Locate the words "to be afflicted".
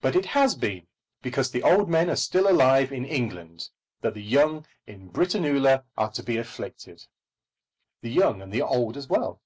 6.10-7.06